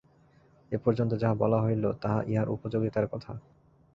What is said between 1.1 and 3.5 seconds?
যাহা বলা হইল, তাহা ইহার উপযোগিতার কথা।